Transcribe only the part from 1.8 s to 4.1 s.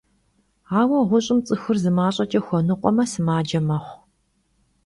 zı maş'eç'e xuenıkhueme, sımace mexhu.